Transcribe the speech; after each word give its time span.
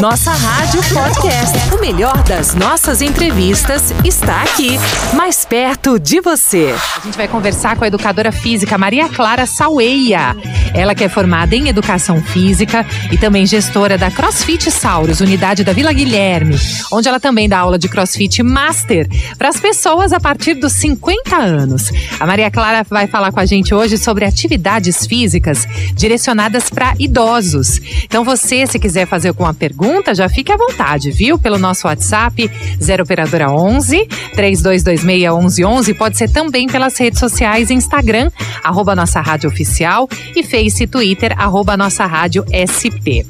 Nossa 0.00 0.30
Rádio 0.30 0.80
Podcast. 0.84 1.74
O 1.74 1.80
melhor 1.80 2.22
das 2.22 2.54
nossas 2.54 3.02
entrevistas 3.02 3.92
está 4.02 4.40
aqui, 4.42 4.78
mais 5.12 5.44
perto 5.44 5.98
de 5.98 6.18
você. 6.18 6.74
A 6.96 7.00
gente 7.04 7.16
vai 7.16 7.28
conversar 7.28 7.76
com 7.76 7.84
a 7.84 7.88
educadora 7.88 8.32
física 8.32 8.78
Maria 8.78 9.06
Clara 9.10 9.44
Saueia. 9.44 10.34
Ela 10.72 10.94
que 10.94 11.04
é 11.04 11.10
formada 11.10 11.54
em 11.54 11.68
educação 11.68 12.22
física 12.22 12.86
e 13.12 13.18
também 13.18 13.44
gestora 13.44 13.98
da 13.98 14.10
CrossFit 14.10 14.70
Sauros, 14.70 15.20
unidade 15.20 15.62
da 15.62 15.74
Vila 15.74 15.92
Guilherme, 15.92 16.58
onde 16.90 17.06
ela 17.06 17.20
também 17.20 17.48
dá 17.48 17.58
aula 17.58 17.78
de 17.78 17.88
CrossFit 17.88 18.42
Master 18.42 19.06
para 19.36 19.50
as 19.50 19.60
pessoas 19.60 20.12
a 20.12 20.18
partir 20.18 20.54
dos 20.54 20.72
50 20.72 21.36
anos. 21.36 21.92
A 22.18 22.26
Maria 22.26 22.50
Clara 22.50 22.84
vai 22.88 23.06
falar 23.06 23.30
com 23.30 23.40
a 23.40 23.46
gente 23.46 23.74
hoje 23.74 23.98
sobre 23.98 24.24
atividades 24.24 25.06
físicas 25.06 25.66
direcionadas 25.92 26.70
para 26.70 26.94
idosos. 26.98 27.78
Então 28.04 28.24
você, 28.24 28.66
se 28.66 28.78
quiser 28.78 29.06
fazer 29.06 29.17
alguma 29.26 29.52
pergunta, 29.52 30.14
já 30.14 30.28
fique 30.28 30.52
à 30.52 30.56
vontade, 30.56 31.10
viu? 31.10 31.38
Pelo 31.38 31.58
nosso 31.58 31.88
WhatsApp 31.88 32.50
0 32.80 33.02
operadora 33.02 33.50
11 33.50 34.06
3226 34.34 35.04
1111, 35.04 35.94
pode 35.94 36.16
ser 36.16 36.30
também 36.30 36.68
pelas 36.68 36.96
redes 36.96 37.18
sociais 37.18 37.70
Instagram 37.70 38.30
arroba 38.62 38.94
nossa 38.94 39.20
rádio 39.20 39.48
oficial 39.48 40.08
e 40.36 40.42
Face 40.42 40.86
Twitter 40.86 41.34
arroba 41.36 41.76
nossa 41.76 42.06
rádio 42.06 42.44
SP. 42.52 43.26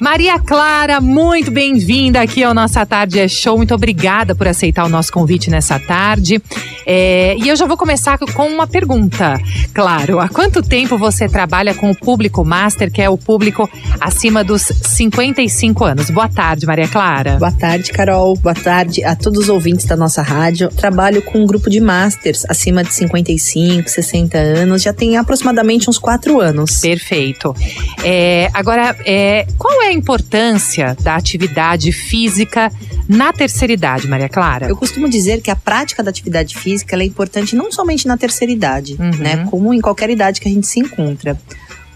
Maria 0.00 0.38
Clara, 0.38 1.00
muito 1.00 1.50
bem-vinda 1.50 2.20
aqui 2.20 2.42
ao 2.42 2.52
Nossa 2.52 2.84
Tarde 2.84 3.20
é 3.20 3.28
Show. 3.28 3.56
Muito 3.56 3.74
obrigada 3.74 4.34
por 4.34 4.48
aceitar 4.48 4.84
o 4.84 4.88
nosso 4.88 5.12
convite 5.12 5.50
nessa 5.50 5.78
tarde. 5.78 6.42
É, 6.86 7.36
e 7.38 7.48
eu 7.48 7.56
já 7.56 7.66
vou 7.66 7.76
começar 7.76 8.18
com 8.18 8.48
uma 8.48 8.66
pergunta. 8.66 9.40
Claro, 9.72 10.18
há 10.18 10.28
quanto 10.28 10.62
tempo 10.62 10.98
você 10.98 11.28
trabalha 11.28 11.74
com 11.74 11.90
o 11.90 11.96
público 11.96 12.44
master, 12.44 12.90
que 12.90 13.00
é 13.00 13.08
o 13.08 13.16
público 13.16 13.68
acima 14.00 14.42
dos 14.42 14.62
55 14.62 15.84
anos? 15.84 16.10
Boa 16.10 16.28
tarde, 16.28 16.66
Maria 16.66 16.88
Clara. 16.88 17.36
Boa 17.38 17.52
tarde, 17.52 17.92
Carol. 17.92 18.36
Boa 18.36 18.54
tarde 18.54 19.04
a 19.04 19.14
todos 19.14 19.44
os 19.44 19.48
ouvintes 19.48 19.86
da 19.86 19.96
nossa 19.96 20.22
rádio. 20.22 20.68
Trabalho 20.70 21.22
com 21.22 21.38
um 21.38 21.46
grupo 21.46 21.70
de 21.70 21.80
masters 21.80 22.44
acima 22.48 22.82
de 22.82 22.92
55, 22.92 23.88
60 23.88 24.38
anos. 24.38 24.82
Já 24.82 24.92
tem 24.92 25.16
aproximadamente 25.16 25.88
uns 25.88 25.98
4 25.98 26.40
anos. 26.40 26.80
Perfeito. 26.80 27.54
É, 28.02 28.50
agora, 28.52 28.96
é, 29.06 29.46
qual 29.56 29.82
é 29.82 29.83
a 29.84 29.92
importância 29.92 30.96
da 31.00 31.16
atividade 31.16 31.92
física 31.92 32.72
na 33.08 33.32
terceira 33.32 33.72
idade, 33.72 34.08
Maria 34.08 34.28
Clara? 34.28 34.68
Eu 34.68 34.76
costumo 34.76 35.08
dizer 35.08 35.40
que 35.42 35.50
a 35.50 35.56
prática 35.56 36.02
da 36.02 36.10
atividade 36.10 36.56
física 36.56 36.96
é 36.96 37.04
importante 37.04 37.54
não 37.54 37.70
somente 37.70 38.06
na 38.06 38.16
terceira 38.16 38.52
idade, 38.52 38.96
uhum. 38.98 39.10
né? 39.18 39.46
Como 39.50 39.72
em 39.72 39.80
qualquer 39.80 40.10
idade 40.10 40.40
que 40.40 40.48
a 40.48 40.50
gente 40.50 40.66
se 40.66 40.80
encontra. 40.80 41.38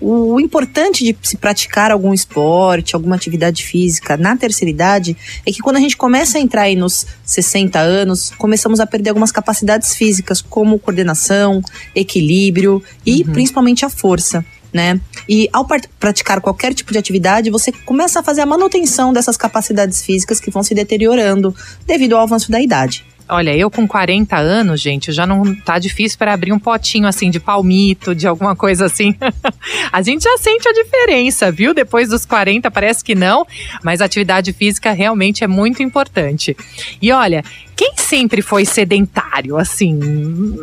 O 0.01 0.39
importante 0.39 1.03
de 1.03 1.17
se 1.23 1.37
praticar 1.37 1.91
algum 1.91 2.15
esporte, 2.15 2.95
alguma 2.95 3.17
atividade 3.17 3.65
física 3.65 4.17
na 4.17 4.37
terceira 4.37 4.71
idade 4.71 5.17
é 5.45 5.51
que 5.51 5.59
quando 5.59 5.77
a 5.77 5.81
gente 5.81 5.97
começa 5.97 6.39
a 6.39 6.41
entrar 6.41 6.63
aí 6.63 6.77
nos 6.77 7.05
60 7.25 7.81
anos, 7.81 8.31
começamos 8.39 8.79
a 8.79 8.87
perder 8.87 9.11
algumas 9.11 9.33
capacidades 9.33 9.97
físicas, 9.97 10.41
como 10.41 10.79
coordenação, 10.79 11.61
equilíbrio 11.97 12.81
e 13.05 13.23
uhum. 13.23 13.33
principalmente 13.33 13.85
a 13.85 13.91
força 13.91 14.45
né? 14.73 15.01
E 15.29 15.49
ao 15.53 15.67
praticar 15.99 16.41
qualquer 16.41 16.75
tipo 16.75 16.93
de 16.93 16.99
atividade, 16.99 17.51
você 17.51 17.73
começa 17.73 18.21
a 18.21 18.23
fazer 18.23 18.43
a 18.43 18.47
manutenção 18.47 19.13
dessas 19.13 19.37
capacidades 19.37 20.03
físicas 20.03 20.41
que 20.41 20.51
vão 20.51 20.63
se 20.63 20.75
deteriorando 20.75 21.55
devido 21.87 22.17
ao 22.17 22.23
avanço 22.23 22.51
da 22.51 22.61
idade. 22.61 23.05
Olha, 23.31 23.55
eu 23.55 23.71
com 23.71 23.87
40 23.87 24.39
anos, 24.39 24.81
gente, 24.81 25.13
já 25.13 25.27
não 25.27 25.55
tá 25.55 25.79
difícil 25.79 26.19
para 26.19 26.33
abrir 26.33 26.51
um 26.51 26.59
potinho 26.59 27.07
assim 27.07 27.31
de 27.31 27.39
palmito, 27.39 28.15
de 28.15 28.27
alguma 28.27 28.57
coisa 28.57 28.87
assim. 28.87 29.15
a 29.93 30.01
gente 30.01 30.25
já 30.25 30.39
sente 30.39 30.67
a 30.67 30.73
diferença, 30.73 31.53
viu? 31.53 31.75
Depois 31.75 32.09
dos 32.09 32.25
40 32.25 32.71
parece 32.71 33.05
que 33.05 33.15
não, 33.15 33.47
mas 33.85 34.01
a 34.01 34.07
atividade 34.07 34.55
física 34.55 34.93
realmente 34.93 35.45
é 35.45 35.47
muito 35.47 35.83
importante. 35.83 36.57
E 37.03 37.13
olha, 37.13 37.45
quem 37.77 37.93
sempre 37.99 38.41
foi 38.41 38.65
sedentário, 38.65 39.59
assim, 39.59 39.95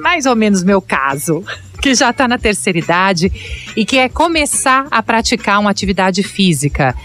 mais 0.01 0.25
ou 0.25 0.35
menos 0.35 0.63
meu 0.63 0.81
caso, 0.81 1.43
que 1.83 1.93
já 1.93 2.09
está 2.09 2.27
na 2.27 2.39
terceira 2.39 2.79
idade 2.79 3.31
e 3.75 3.85
quer 3.85 4.09
começar 4.09 4.87
a 4.89 5.03
praticar 5.03 5.59
uma 5.59 5.69
atividade 5.69 6.23
física, 6.23 6.95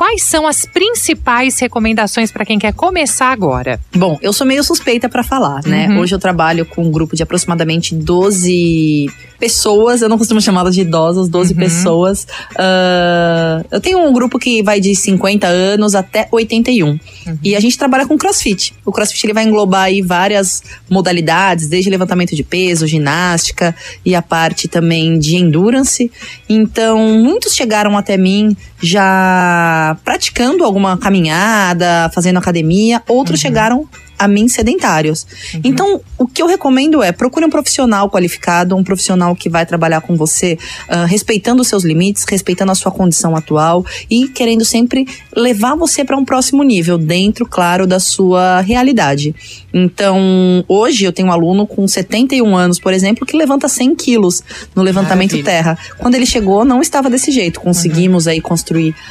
quais 0.00 0.22
são 0.22 0.46
as 0.46 0.64
principais 0.64 1.58
recomendações 1.58 2.32
para 2.32 2.44
quem 2.46 2.58
quer 2.58 2.72
começar 2.72 3.30
agora? 3.30 3.78
Bom, 3.94 4.18
eu 4.22 4.32
sou 4.32 4.46
meio 4.46 4.64
suspeita 4.64 5.10
para 5.10 5.22
falar, 5.22 5.62
né? 5.66 5.88
Uhum. 5.88 5.98
Hoje 5.98 6.14
eu 6.14 6.18
trabalho 6.18 6.64
com 6.64 6.84
um 6.84 6.90
grupo 6.90 7.14
de 7.14 7.22
aproximadamente 7.22 7.94
12 7.94 9.10
pessoas, 9.38 10.00
eu 10.00 10.08
não 10.08 10.16
costumo 10.16 10.40
chamá-las 10.40 10.74
de 10.74 10.82
idosos, 10.82 11.28
12 11.28 11.52
uhum. 11.52 11.58
pessoas. 11.58 12.26
Uh, 12.52 13.66
eu 13.70 13.80
tenho 13.80 13.98
um 13.98 14.12
grupo 14.12 14.38
que 14.38 14.62
vai 14.62 14.80
de 14.80 14.94
50 14.94 15.46
anos 15.46 15.94
até 15.94 16.28
81. 16.30 16.88
Uhum. 16.88 16.98
E 17.42 17.54
a 17.54 17.60
gente 17.60 17.76
trabalha 17.76 18.06
com 18.06 18.16
crossfit. 18.16 18.74
O 18.84 18.92
crossfit 18.92 19.26
ele 19.26 19.34
vai 19.34 19.44
englobar 19.44 19.84
aí 19.84 20.00
várias 20.00 20.62
modalidades, 20.88 21.68
desde 21.68 21.90
levantamento 21.90 22.34
de 22.34 22.42
peso, 22.42 22.86
ginástica 22.86 23.74
e 24.04 24.14
a 24.14 24.22
parte 24.22 24.66
também 24.66 25.18
de 25.18 25.36
endurance. 25.36 26.10
Então, 26.48 26.98
muitos 26.98 27.54
chegaram 27.54 27.96
até 27.96 28.16
mim 28.16 28.56
já 28.80 29.96
praticando 30.04 30.64
alguma 30.64 30.96
caminhada, 30.96 32.10
fazendo 32.14 32.38
academia, 32.38 33.02
outros 33.08 33.38
uhum. 33.38 33.42
chegaram 33.42 33.88
a 34.20 34.28
mim 34.28 34.48
sedentários. 34.48 35.26
Uhum. 35.54 35.60
Então, 35.64 36.00
o 36.18 36.26
que 36.26 36.42
eu 36.42 36.46
recomendo 36.46 37.02
é 37.02 37.10
procure 37.10 37.46
um 37.46 37.48
profissional 37.48 38.10
qualificado, 38.10 38.76
um 38.76 38.84
profissional 38.84 39.34
que 39.34 39.48
vai 39.48 39.64
trabalhar 39.64 40.02
com 40.02 40.14
você, 40.14 40.58
uh, 40.90 41.06
respeitando 41.06 41.62
os 41.62 41.68
seus 41.68 41.84
limites, 41.84 42.26
respeitando 42.28 42.70
a 42.70 42.74
sua 42.74 42.92
condição 42.92 43.34
atual 43.34 43.82
e 44.10 44.28
querendo 44.28 44.62
sempre 44.62 45.08
levar 45.34 45.74
você 45.74 46.04
para 46.04 46.18
um 46.18 46.24
próximo 46.24 46.62
nível, 46.62 46.98
dentro, 46.98 47.46
claro, 47.46 47.86
da 47.86 47.98
sua 47.98 48.60
realidade. 48.60 49.34
Então, 49.72 50.64
hoje 50.68 51.06
eu 51.06 51.12
tenho 51.12 51.28
um 51.28 51.32
aluno 51.32 51.66
com 51.66 51.88
71 51.88 52.54
anos, 52.54 52.78
por 52.78 52.92
exemplo, 52.92 53.24
que 53.24 53.34
levanta 53.34 53.68
100 53.68 53.94
quilos 53.94 54.42
no 54.74 54.82
levantamento 54.82 55.30
Maravilha. 55.30 55.44
terra. 55.44 55.78
Quando 55.98 56.14
ele 56.16 56.26
chegou, 56.26 56.62
não 56.62 56.82
estava 56.82 57.08
desse 57.08 57.30
jeito. 57.30 57.58
Conseguimos 57.58 58.26
uhum. 58.26 58.32
aí 58.32 58.40
construir 58.42 58.69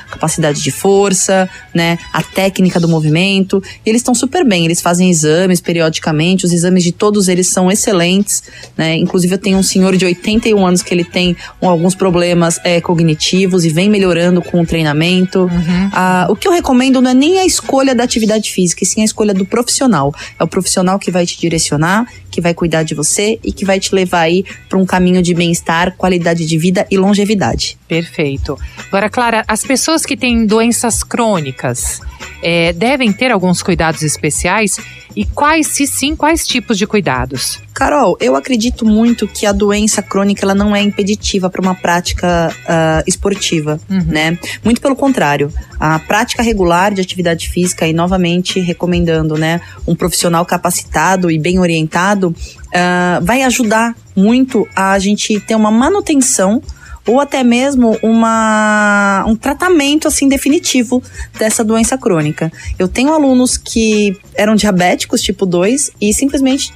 capacidade 0.10 0.62
de 0.62 0.72
força, 0.72 1.50
né, 1.74 1.98
a 2.14 2.22
técnica 2.22 2.80
do 2.80 2.88
movimento. 2.88 3.62
E 3.86 3.90
eles 3.90 4.02
estão 4.02 4.16
super 4.16 4.46
bem. 4.46 4.66
Eles 4.66 4.82
fazem 4.82 5.10
exames 5.10 5.62
periodicamente. 5.62 6.46
Os 6.46 6.54
exames 6.54 6.84
de 6.84 6.92
todos 6.92 7.28
eles 7.28 7.48
são 7.48 7.72
excelentes, 7.72 8.44
né. 8.78 8.96
Inclusive 8.96 9.36
eu 9.36 9.38
tenho 9.38 9.58
um 9.58 9.64
senhor 9.64 9.96
de 9.96 10.06
81 10.06 10.66
anos 10.66 10.82
que 10.82 10.94
ele 10.94 11.04
tem 11.04 11.36
alguns 11.62 11.96
problemas 11.96 12.60
é, 12.64 12.80
cognitivos 12.82 13.66
e 13.66 13.70
vem 13.70 13.90
melhorando 13.90 14.42
com 14.42 14.62
o 14.62 14.66
treinamento. 14.66 15.42
Uhum. 15.42 15.90
Ah, 15.94 16.28
o 16.30 16.36
que 16.36 16.48
eu 16.48 16.52
recomendo 16.52 17.02
não 17.02 17.12
é 17.12 17.14
nem 17.14 17.40
a 17.40 17.46
escolha 17.46 17.94
da 17.94 18.04
atividade 18.04 18.52
física, 18.52 18.84
e 18.84 18.88
sim 18.88 19.02
a 19.02 19.06
escolha 19.06 19.34
do 19.34 19.46
profissional. 19.46 20.14
É 20.40 20.44
o 20.44 20.48
profissional 20.48 20.98
que 21.00 21.12
vai 21.12 21.26
te 21.26 21.40
direcionar, 21.40 22.06
que 22.30 22.42
vai 22.42 22.54
cuidar 22.54 22.84
de 22.84 22.94
você 22.96 23.40
e 23.44 23.52
que 23.52 23.66
vai 23.66 23.80
te 23.80 23.94
levar 23.94 24.22
aí 24.22 24.46
para 24.68 24.78
um 24.78 24.86
caminho 24.86 25.22
de 25.22 25.34
bem-estar, 25.34 25.96
qualidade 25.98 26.46
de 26.46 26.58
vida 26.58 26.86
e 26.90 26.98
longevidade. 26.98 27.78
Perfeito. 27.88 28.58
Agora, 28.88 29.10
Clara, 29.10 29.44
as 29.50 29.64
pessoas 29.64 30.06
que 30.06 30.16
têm 30.16 30.46
doenças 30.46 31.02
crônicas 31.02 32.02
é, 32.40 32.72
devem 32.72 33.12
ter 33.12 33.32
alguns 33.32 33.64
cuidados 33.64 34.04
especiais 34.04 34.78
e 35.16 35.26
quais, 35.26 35.66
se 35.66 35.88
sim, 35.88 36.16
quais 36.16 36.46
tipos 36.46 36.78
de 36.78 36.86
cuidados? 36.86 37.60
Carol, 37.74 38.16
eu 38.22 38.36
acredito 38.36 38.86
muito 38.86 39.28
que 39.28 39.48
a 39.48 39.52
doença 39.52 40.04
crônica 40.04 40.46
ela 40.46 40.54
não 40.54 40.76
é 40.76 40.84
impeditiva 40.84 41.50
para 41.50 41.62
uma 41.62 41.74
prática 41.74 42.54
uh, 42.54 43.04
esportiva, 43.08 43.80
uhum. 43.90 44.04
né? 44.06 44.38
Muito 44.64 44.80
pelo 44.80 44.96
contrário, 44.96 45.52
a 45.80 45.98
prática 45.98 46.44
regular 46.44 46.94
de 46.94 47.02
atividade 47.02 47.50
física 47.50 47.88
e 47.88 47.94
novamente 47.94 48.60
recomendando, 48.60 49.36
né, 49.36 49.60
um 49.88 49.96
profissional 49.96 50.46
capacitado 50.46 51.32
e 51.32 51.40
bem 51.40 51.58
orientado 51.58 52.30
uh, 52.30 53.26
vai 53.26 53.42
ajudar 53.42 53.96
muito 54.16 54.68
a 54.76 55.00
gente 55.00 55.40
ter 55.40 55.56
uma 55.56 55.72
manutenção 55.72 56.62
ou 57.10 57.20
até 57.20 57.44
mesmo 57.44 57.98
uma, 58.04 59.26
um 59.28 59.36
tratamento 59.36 60.08
assim 60.08 60.30
definitivo 60.30 61.02
dessa 61.40 61.64
doença 61.64 61.98
crônica. 61.98 62.52
Eu 62.78 62.88
tenho 62.88 63.12
alunos 63.12 63.58
que 63.58 64.16
eram 64.36 64.56
diabéticos 64.56 65.22
tipo 65.22 65.46
2 65.46 65.92
e 66.00 66.14
simplesmente 66.14 66.72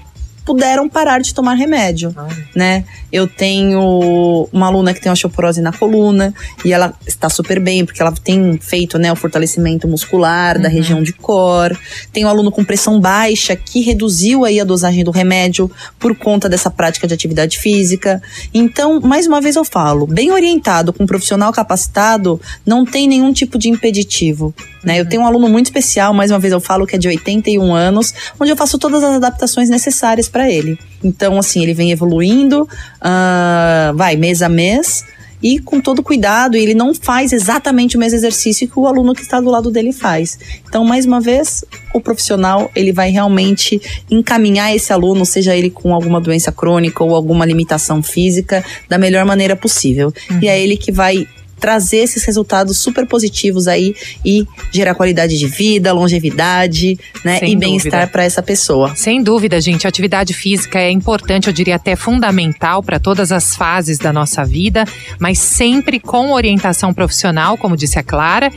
puderam 0.46 0.90
parar 0.90 1.20
de 1.20 1.34
tomar 1.34 1.54
remédio, 1.54 2.14
ah. 2.18 2.28
né? 2.56 2.86
Eu 3.12 3.28
tenho 3.28 4.50
uma 4.52 4.68
aluna 4.68 4.94
que 4.94 5.00
tem 5.00 5.12
osteoporose 5.12 5.62
na 5.62 5.72
coluna 5.72 6.34
e 6.66 6.74
ela 6.74 6.94
está 7.08 7.30
super 7.30 7.60
bem 7.60 7.86
porque 7.86 8.02
ela 8.02 8.12
tem 8.12 8.58
feito, 8.58 8.98
né, 8.98 9.12
o 9.12 9.16
fortalecimento 9.16 9.88
muscular 9.88 10.56
uhum. 10.58 10.62
da 10.64 10.70
região 10.70 11.04
de 11.04 11.14
core. 11.14 11.78
Tenho 12.12 12.28
um 12.28 12.30
aluno 12.30 12.52
com 12.52 12.64
pressão 12.64 13.00
baixa 13.00 13.56
que 13.56 13.82
reduziu 13.82 14.46
aí 14.46 14.60
a 14.60 14.64
dosagem 14.64 15.04
do 15.04 15.12
remédio 15.12 15.70
por 16.00 16.16
conta 16.16 16.50
dessa 16.50 16.70
prática 16.70 17.08
de 17.08 17.14
atividade 17.14 17.60
física. 17.60 18.22
Então, 18.54 19.00
mais 19.00 19.28
uma 19.28 19.40
vez 19.40 19.56
eu 19.56 19.64
falo, 19.64 20.08
bem 20.08 20.32
orientado 20.32 20.92
com 20.92 21.04
um 21.04 21.08
profissional 21.08 21.52
capacitado, 21.52 22.40
não 22.66 22.86
tem 22.86 23.08
nenhum 23.08 23.32
tipo 23.32 23.58
de 23.58 23.70
impeditivo, 23.70 24.54
né? 24.84 25.00
Eu 25.00 25.08
tenho 25.08 25.22
um 25.22 25.26
aluno 25.26 25.48
muito 25.48 25.68
especial, 25.68 26.14
mais 26.14 26.30
uma 26.30 26.40
vez 26.40 26.52
eu 26.52 26.60
falo 26.60 26.86
que 26.86 26.96
é 26.96 27.00
de 27.00 27.08
81 27.08 27.74
anos, 27.74 28.14
onde 28.40 28.52
eu 28.52 28.58
faço 28.58 28.78
todas 28.78 29.04
as 29.04 29.16
adaptações 29.16 29.70
necessárias 29.70 30.28
para 30.28 30.50
ele. 30.50 30.78
Então, 31.04 31.38
assim, 31.38 31.64
ele 31.64 31.74
vem 31.74 31.92
evoluindo, 31.92 32.64
uh, 32.64 33.96
vai 33.96 34.16
mês 34.16 34.42
a 34.42 34.50
mês. 34.50 35.06
e 35.42 35.60
com 35.60 35.82
todo 35.82 36.02
cuidado, 36.02 36.56
ele 36.56 36.74
não 36.74 36.96
faz 36.96 37.34
exatamente 37.34 37.98
o 37.98 38.00
mesmo 38.00 38.18
exercício 38.18 38.66
que 38.66 38.80
o 38.80 38.88
aluno 38.88 39.14
que 39.14 39.22
está 39.22 39.42
do 39.42 39.50
lado 39.50 39.70
dele 39.70 39.92
faz. 39.92 40.40
Então, 40.66 40.86
mais 40.86 41.06
uma 41.06 41.20
vez, 41.20 41.66
o 41.94 42.00
profissional 42.00 42.72
ele 42.74 42.94
vai 42.94 43.12
realmente 43.12 43.82
encaminhar 44.10 44.74
esse 44.74 44.94
aluno, 44.94 45.26
seja 45.26 45.54
ele 45.54 45.70
com 45.70 45.94
alguma 45.94 46.22
doença 46.22 46.50
crônica 46.50 47.04
ou 47.04 47.14
alguma 47.14 47.46
limitação 47.46 48.02
física, 48.02 48.64
da 48.88 48.98
melhor 48.98 49.26
maneira 49.26 49.54
possível. 49.54 50.14
Uhum. 50.32 50.40
E 50.42 50.48
é 50.48 50.58
ele 50.62 50.78
que 50.78 50.94
vai 50.94 51.28
trazer 51.60 51.98
esses 51.98 52.24
resultados 52.26 52.78
super 52.78 53.08
positivos 53.08 53.68
aí 53.68 53.96
e 54.26 54.46
gerar 54.72 54.96
qualidade 54.96 55.38
de 55.38 55.48
vida, 55.48 55.94
longevidade, 55.94 57.00
né? 57.24 57.40
Sem 57.40 57.54
e 57.54 57.56
bem-estar 57.56 58.12
para 58.12 58.24
essa 58.24 58.44
pessoa. 58.44 58.96
Sem 58.96 59.24
dúvida, 59.24 59.62
gente. 59.62 59.88
A 59.88 59.90
atividade 59.90 60.34
física 60.34 60.80
é 60.80 60.92
importante, 60.92 61.48
eu 61.48 61.54
diria 61.54 61.76
até 61.76 61.96
fundamental 61.96 62.84
para 62.84 63.00
todas 63.00 63.32
as 63.32 63.56
fases 63.56 63.98
da 63.98 64.12
nossa 64.12 64.44
vida, 64.44 64.86
mas 65.20 65.40
sempre 65.40 66.00
com 66.00 66.32
orientação 66.32 66.94
profissional, 66.94 67.58
como 67.58 67.78
disse 67.78 67.98
a 67.98 68.04
Clara. 68.04 68.52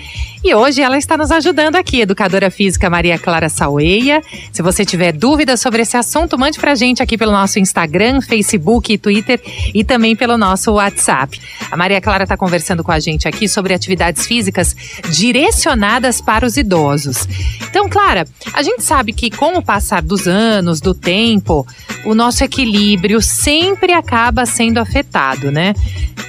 E 0.44 0.54
hoje 0.54 0.80
ela 0.80 0.96
está 0.96 1.16
nos 1.16 1.30
ajudando 1.32 1.76
aqui, 1.76 2.02
educadora 2.02 2.50
física 2.50 2.88
Maria 2.88 3.18
Clara 3.18 3.48
Saueia. 3.48 4.22
Se 4.52 4.62
você 4.62 4.84
tiver 4.84 5.12
dúvidas 5.12 5.60
sobre 5.60 5.82
esse 5.82 5.96
assunto, 5.96 6.38
mande 6.38 6.58
para 6.58 6.72
a 6.72 6.74
gente 6.74 7.02
aqui 7.02 7.18
pelo 7.18 7.32
nosso 7.32 7.58
Instagram, 7.58 8.20
Facebook 8.20 8.92
e 8.92 8.98
Twitter 8.98 9.40
e 9.74 9.82
também 9.82 10.14
pelo 10.14 10.38
nosso 10.38 10.72
WhatsApp. 10.72 11.40
A 11.70 11.76
Maria 11.76 12.00
Clara 12.00 12.22
está 12.22 12.36
conversando 12.36 12.84
com 12.84 12.92
a 12.92 12.95
a 12.96 13.00
gente 13.00 13.28
aqui 13.28 13.48
sobre 13.48 13.74
atividades 13.74 14.26
físicas 14.26 14.74
direcionadas 15.10 16.20
para 16.20 16.46
os 16.46 16.56
idosos. 16.56 17.28
Então, 17.68 17.88
Clara, 17.88 18.26
a 18.52 18.62
gente 18.62 18.82
sabe 18.82 19.12
que 19.12 19.30
com 19.30 19.56
o 19.56 19.62
passar 19.62 20.02
dos 20.02 20.26
anos, 20.26 20.80
do 20.80 20.94
tempo, 20.94 21.66
o 22.04 22.14
nosso 22.14 22.42
equilíbrio 22.42 23.20
sempre 23.20 23.92
acaba 23.92 24.46
sendo 24.46 24.78
afetado, 24.78 25.52
né? 25.52 25.74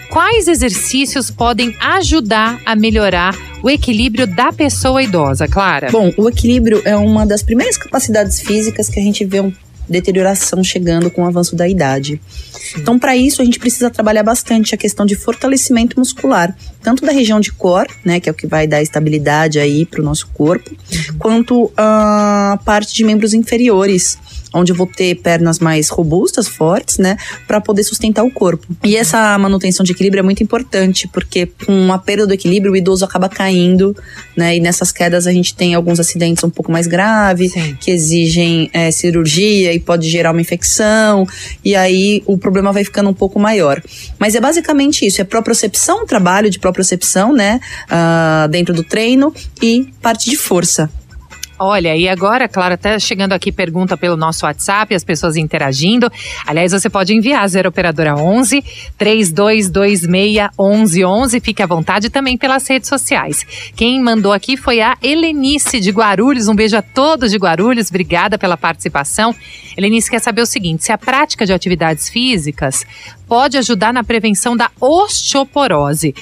Quais 0.10 0.48
exercícios 0.48 1.30
podem 1.30 1.76
ajudar 1.80 2.60
a 2.66 2.76
melhorar 2.76 3.36
o 3.62 3.70
equilíbrio 3.70 4.26
da 4.26 4.54
pessoa 4.54 5.04
idosa, 5.04 5.48
Clara? 5.48 5.90
Bom, 5.92 6.12
o 6.18 6.30
equilíbrio 6.30 6.82
é 6.86 6.96
uma 6.96 7.26
das 7.26 7.44
primeiras 7.44 7.78
capacidades 7.78 8.40
físicas 8.42 8.90
que 8.90 9.00
a 9.00 9.04
gente 9.04 9.26
vê 9.26 9.42
um 9.42 9.52
deterioração 9.90 10.64
chegando 10.64 11.10
com 11.10 11.24
o 11.24 11.26
avanço 11.26 11.56
da 11.56 11.68
idade. 11.68 12.20
Então, 12.78 13.00
para 13.00 13.16
isso, 13.16 13.42
a 13.42 13.46
gente 13.46 13.60
precisa 13.60 13.90
trabalhar 13.90 14.24
bastante 14.24 14.76
a 14.76 14.78
questão 14.78 15.06
de 15.06 15.16
fortalecimento 15.16 16.00
muscular, 16.00 16.56
tanto 16.82 17.06
da 17.06 17.12
região 17.12 17.40
de 17.40 17.52
core, 17.52 17.90
né, 18.04 18.20
que 18.20 18.30
é 18.30 18.32
o 18.32 18.36
que 18.36 18.48
vai 18.48 18.68
dar 18.68 18.82
estabilidade 18.82 19.60
aí 19.60 19.86
para 19.86 20.02
o 20.02 20.04
nosso 20.04 20.28
corpo, 20.34 20.70
uhum. 20.70 21.18
quanto 21.18 21.72
a 21.78 22.60
parte 22.66 22.94
de 22.94 23.04
membros 23.04 23.34
inferiores, 23.34 24.18
onde 24.58 24.72
eu 24.72 24.76
vou 24.76 24.88
ter 24.88 25.16
pernas 25.16 25.60
mais 25.60 25.90
robustas, 25.90 26.48
fortes, 26.48 26.98
né, 26.98 27.18
para 27.48 27.62
poder 27.62 27.84
sustentar 27.84 28.24
o 28.24 28.32
corpo. 28.32 28.66
E 28.84 28.96
essa 28.96 29.38
manutenção 29.38 29.84
de 29.84 29.92
equilíbrio 29.92 30.20
é 30.20 30.24
muito 30.24 30.44
importante, 30.44 31.08
porque 31.08 31.48
com 31.66 31.92
a 31.92 31.98
perda 31.98 32.28
do 32.28 32.34
equilíbrio, 32.34 32.74
o 32.74 32.76
idoso 32.76 33.06
acaba 33.06 33.30
caindo, 33.30 33.96
né, 34.36 34.58
e 34.58 34.60
nessas 34.60 34.92
quedas 34.92 35.28
a 35.28 35.32
gente 35.32 35.56
tem 35.56 35.74
alguns 35.74 36.00
acidentes 36.00 36.44
um 36.44 36.50
pouco 36.50 36.72
mais 36.72 36.88
graves, 36.88 37.54
Sim. 37.54 37.78
que 37.80 37.92
exigem 37.92 38.70
é, 38.74 38.92
cirurgia 38.92 39.74
e 39.74 39.80
pode 39.80 40.10
gerar 40.10 40.32
uma 40.32 40.42
infecção, 40.42 41.26
e 41.64 41.76
aí 41.76 42.24
o 42.26 42.38
problema 42.38 42.72
vai 42.72 42.84
ficando 42.84 43.10
um 43.10 43.14
pouco 43.14 43.40
maior. 43.40 43.82
Mas 44.20 44.36
é 44.36 44.40
basicamente 44.40 45.06
isso, 45.06 45.22
é 45.22 45.24
propriocepção, 45.24 46.06
trabalho 46.06 46.50
de 46.50 46.60
propriocepção, 46.60 47.34
né, 47.34 47.60
uh, 47.86 48.48
dentro 48.48 48.74
do 48.74 48.84
treino 48.84 49.34
e 49.62 49.88
parte 50.02 50.30
de 50.30 50.36
força. 50.36 50.90
Olha, 51.60 51.96
e 51.96 52.08
agora, 52.08 52.48
claro, 52.48 52.76
até 52.76 53.00
chegando 53.00 53.34
aqui 53.34 53.52
pergunta 53.52 53.98
pelo 53.98 54.16
nosso 54.16 54.46
WhatsApp, 54.46 54.94
as 54.94 55.04
pessoas 55.04 55.36
interagindo. 55.36 56.12
Aliás, 56.46 56.72
você 56.72 56.88
pode 56.88 57.16
enviar 57.16 57.48
0 57.48 57.70
operadora 57.70 58.16
11 58.16 58.64
3226 58.96 60.06
1111. 60.06 61.40
Fique 61.40 61.64
à 61.64 61.66
vontade 61.66 62.12
também 62.12 62.38
pelas 62.38 62.68
redes 62.68 62.88
sociais. 62.88 63.44
Quem 63.76 64.00
mandou 64.00 64.34
aqui 64.34 64.56
foi 64.56 64.82
a 64.82 64.96
Helenice 65.02 65.80
de 65.80 65.90
Guarulhos. 65.90 66.48
Um 66.48 66.56
beijo 66.56 66.78
a 66.78 66.82
todos 66.84 67.32
de 67.32 67.38
Guarulhos. 67.38 67.90
Obrigada 67.90 68.38
pela 68.38 68.56
participação. 68.56 69.34
Helenice 69.76 70.12
quer 70.12 70.20
saber 70.20 70.42
o 70.42 70.46
seguinte: 70.46 70.86
se 70.86 70.92
a 70.92 70.98
prática 70.98 71.44
de 71.44 71.54
atividades 71.54 72.08
físicas 72.08 72.86
pode 73.28 73.58
ajudar 73.58 73.92
na 73.92 74.04
prevenção 74.04 74.56
da 74.56 74.70
osteoporose. 74.80 76.14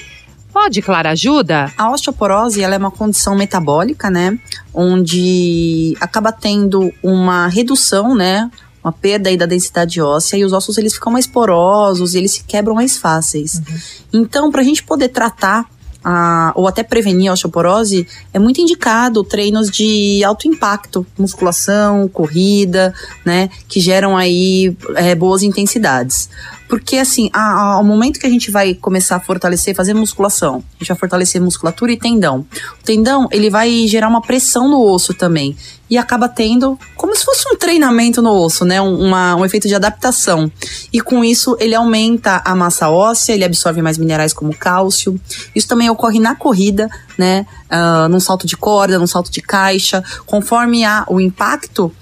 Pode, 0.56 0.80
Clara, 0.80 1.10
ajuda? 1.10 1.70
A 1.76 1.90
osteoporose 1.90 2.62
ela 2.62 2.74
é 2.74 2.78
uma 2.78 2.90
condição 2.90 3.36
metabólica, 3.36 4.08
né? 4.08 4.38
Onde 4.72 5.94
acaba 6.00 6.32
tendo 6.32 6.90
uma 7.02 7.46
redução, 7.46 8.14
né? 8.14 8.50
Uma 8.82 8.90
perda 8.90 9.28
aí 9.28 9.36
da 9.36 9.44
densidade 9.44 10.00
óssea 10.00 10.38
e 10.38 10.46
os 10.46 10.54
ossos 10.54 10.78
eles 10.78 10.94
ficam 10.94 11.12
mais 11.12 11.26
porosos 11.26 12.14
e 12.14 12.18
eles 12.18 12.32
se 12.32 12.44
quebram 12.44 12.74
mais 12.74 12.96
fáceis. 12.96 13.56
Uhum. 13.56 14.22
Então, 14.22 14.50
para 14.50 14.62
a 14.62 14.64
gente 14.64 14.82
poder 14.82 15.10
tratar 15.10 15.66
a, 16.02 16.52
ou 16.54 16.66
até 16.66 16.82
prevenir 16.82 17.28
a 17.28 17.34
osteoporose, 17.34 18.06
é 18.32 18.38
muito 18.38 18.58
indicado 18.58 19.22
treinos 19.24 19.70
de 19.70 20.24
alto 20.24 20.48
impacto, 20.48 21.06
musculação, 21.18 22.08
corrida, 22.08 22.94
né, 23.26 23.50
que 23.68 23.78
geram 23.78 24.16
aí 24.16 24.74
é, 24.94 25.14
boas 25.14 25.42
intensidades. 25.42 26.30
Porque, 26.68 26.98
assim, 26.98 27.30
ao 27.32 27.84
momento 27.84 28.18
que 28.18 28.26
a 28.26 28.30
gente 28.30 28.50
vai 28.50 28.74
começar 28.74 29.16
a 29.16 29.20
fortalecer, 29.20 29.74
fazer 29.74 29.94
musculação, 29.94 30.64
a 30.74 30.78
gente 30.78 30.88
vai 30.88 30.96
fortalecer 30.96 31.40
musculatura 31.40 31.92
e 31.92 31.96
tendão. 31.96 32.40
O 32.80 32.84
tendão, 32.84 33.28
ele 33.30 33.48
vai 33.48 33.86
gerar 33.86 34.08
uma 34.08 34.20
pressão 34.20 34.68
no 34.68 34.80
osso 34.82 35.14
também. 35.14 35.56
E 35.88 35.96
acaba 35.96 36.28
tendo 36.28 36.76
como 36.96 37.14
se 37.14 37.24
fosse 37.24 37.48
um 37.48 37.56
treinamento 37.56 38.20
no 38.20 38.32
osso, 38.32 38.64
né? 38.64 38.82
Um, 38.82 39.06
uma, 39.06 39.36
um 39.36 39.44
efeito 39.44 39.68
de 39.68 39.74
adaptação. 39.76 40.50
E 40.92 41.00
com 41.00 41.24
isso, 41.24 41.56
ele 41.60 41.76
aumenta 41.76 42.42
a 42.44 42.56
massa 42.56 42.90
óssea, 42.90 43.34
ele 43.34 43.44
absorve 43.44 43.80
mais 43.80 43.96
minerais 43.96 44.32
como 44.32 44.56
cálcio. 44.56 45.20
Isso 45.54 45.68
também 45.68 45.88
ocorre 45.88 46.18
na 46.18 46.34
corrida, 46.34 46.88
né? 47.16 47.46
Uh, 47.70 48.08
num 48.08 48.18
salto 48.18 48.46
de 48.46 48.56
corda, 48.56 48.98
num 48.98 49.06
salto 49.06 49.30
de 49.30 49.40
caixa. 49.40 50.02
Conforme 50.24 50.84
há 50.84 51.04
o 51.08 51.20
impacto 51.20 51.92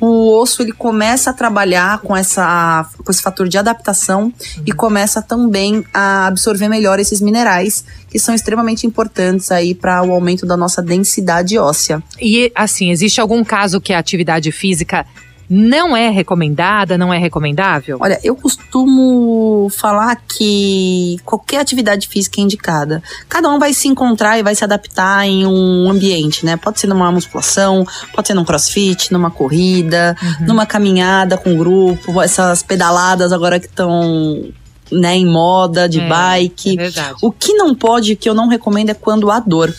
o 0.00 0.38
osso 0.38 0.62
ele 0.62 0.72
começa 0.72 1.30
a 1.30 1.32
trabalhar 1.32 2.00
com, 2.00 2.16
essa, 2.16 2.86
com 3.04 3.10
esse 3.10 3.22
fator 3.22 3.48
de 3.48 3.56
adaptação 3.56 4.24
uhum. 4.24 4.32
e 4.66 4.72
começa 4.72 5.22
também 5.22 5.84
a 5.92 6.26
absorver 6.26 6.68
melhor 6.68 6.98
esses 6.98 7.20
minerais 7.20 7.84
que 8.10 8.18
são 8.18 8.34
extremamente 8.34 8.86
importantes 8.86 9.50
aí 9.50 9.74
para 9.74 10.02
o 10.02 10.12
aumento 10.12 10.46
da 10.46 10.56
nossa 10.56 10.82
densidade 10.82 11.58
óssea. 11.58 12.02
E 12.20 12.52
assim, 12.54 12.90
existe 12.90 13.20
algum 13.20 13.42
caso 13.42 13.80
que 13.80 13.92
a 13.92 13.98
atividade 13.98 14.52
física 14.52 15.06
não 15.48 15.96
é 15.96 16.10
recomendada, 16.10 16.98
não 16.98 17.12
é 17.12 17.18
recomendável? 17.18 17.98
Olha, 18.00 18.18
eu 18.22 18.34
costumo 18.34 19.68
falar 19.70 20.16
que 20.16 21.18
qualquer 21.24 21.60
atividade 21.60 22.08
física 22.08 22.40
é 22.40 22.44
indicada. 22.44 23.02
Cada 23.28 23.48
um 23.48 23.58
vai 23.58 23.72
se 23.72 23.88
encontrar 23.88 24.38
e 24.38 24.42
vai 24.42 24.54
se 24.54 24.64
adaptar 24.64 25.26
em 25.26 25.46
um 25.46 25.90
ambiente, 25.90 26.44
né? 26.44 26.56
Pode 26.56 26.80
ser 26.80 26.86
numa 26.86 27.10
musculação, 27.12 27.86
pode 28.14 28.26
ser 28.28 28.34
num 28.34 28.44
crossfit, 28.44 29.12
numa 29.12 29.30
corrida, 29.30 30.16
uhum. 30.20 30.46
numa 30.46 30.66
caminhada 30.66 31.36
com 31.36 31.56
grupo, 31.56 32.20
essas 32.20 32.62
pedaladas 32.62 33.32
agora 33.32 33.60
que 33.60 33.66
estão 33.66 34.50
né, 34.90 35.16
em 35.16 35.26
moda 35.26 35.88
de 35.88 36.00
é, 36.00 36.08
bike. 36.08 36.78
É. 36.80 37.14
O 37.22 37.30
que 37.30 37.54
não 37.54 37.74
pode, 37.74 38.16
que 38.16 38.28
eu 38.28 38.34
não 38.34 38.48
recomendo, 38.48 38.90
é 38.90 38.94
quando 38.94 39.30
há 39.30 39.40
dor 39.40 39.74